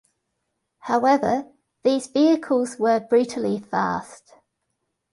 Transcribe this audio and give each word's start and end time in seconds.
However, 0.79 1.45
these 1.83 2.07
vehicles 2.07 2.77
were 2.79 3.01
brutally 3.01 3.59
fast. 3.59 4.33